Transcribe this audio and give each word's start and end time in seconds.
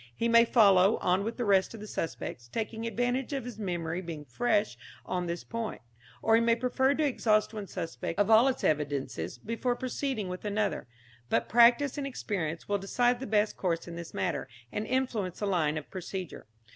He 0.15 0.27
may 0.27 0.45
follow 0.45 0.97
on 0.97 1.23
with 1.23 1.37
the 1.37 1.45
rest 1.45 1.75
of 1.75 1.79
the 1.79 1.85
suspects, 1.85 2.47
taking 2.47 2.87
advantage 2.87 3.33
of 3.33 3.45
his 3.45 3.59
memory 3.59 4.01
being 4.01 4.25
fresh 4.25 4.75
on 5.05 5.27
this 5.27 5.43
point, 5.43 5.79
or 6.23 6.33
he 6.33 6.41
may 6.41 6.55
prefer 6.55 6.95
to 6.95 7.05
exhaust 7.05 7.53
one 7.53 7.67
suspect 7.67 8.17
of 8.17 8.27
all 8.31 8.47
its 8.47 8.63
evidences 8.63 9.37
before 9.37 9.75
proceeding 9.75 10.27
with 10.27 10.43
another; 10.43 10.87
but 11.29 11.47
practice 11.47 11.99
and 11.99 12.07
experience 12.07 12.67
will 12.67 12.79
decide 12.79 13.19
the 13.19 13.27
best 13.27 13.57
course 13.57 13.87
in 13.87 13.95
this 13.95 14.11
matter, 14.11 14.47
and 14.71 14.87
influence 14.87 15.37
the 15.37 15.45
line 15.45 15.77
of 15.77 15.87
procedure. 15.91 16.47